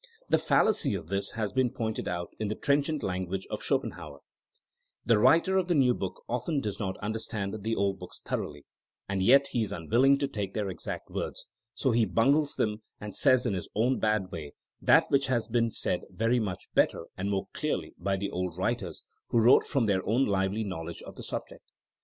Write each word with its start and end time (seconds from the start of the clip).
The 0.29 0.39
fallacy 0.39 0.95
of 0.95 1.09
this 1.09 1.29
has 1.33 1.53
been 1.53 1.69
pointed 1.69 2.07
out 2.07 2.33
in 2.39 2.47
the 2.47 2.55
trenchant 2.55 3.03
language 3.03 3.45
of 3.51 3.61
Schopenhauer: 3.61 4.21
The 5.05 5.19
writer 5.19 5.57
of 5.59 5.67
the 5.67 5.75
new 5.75 5.93
book 5.93 6.23
often 6.27 6.59
does 6.59 6.79
not 6.79 6.97
understand 7.03 7.53
the 7.61 7.75
old 7.75 7.99
books 7.99 8.19
thoroughly, 8.19 8.65
and 9.07 9.21
yet 9.21 9.49
he 9.51 9.61
is 9.61 9.71
unwilling 9.71 10.17
to 10.17 10.27
take 10.27 10.55
their 10.55 10.69
exact 10.71 11.11
words; 11.11 11.45
so 11.75 11.91
he 11.91 12.07
bimgles 12.07 12.55
them 12.55 12.81
and 12.99 13.15
says 13.15 13.45
in 13.45 13.53
his 13.53 13.69
own 13.75 13.99
bad 13.99 14.31
way 14.31 14.53
that 14.81 15.05
which 15.11 15.27
has 15.27 15.47
been 15.47 15.69
said 15.69 16.01
very 16.09 16.39
much 16.39 16.67
better 16.73 17.05
and 17.15 17.29
more 17.29 17.47
clearly 17.53 17.93
by 17.99 18.17
the 18.17 18.31
old 18.31 18.57
writers, 18.57 19.03
who 19.27 19.39
wrote 19.39 19.67
from 19.67 19.85
their 19.85 20.03
own 20.09 20.25
lively 20.25 20.63
knowledge 20.63 21.03
of 21.03 21.15
the 21.15 21.21
subject. 21.21 21.69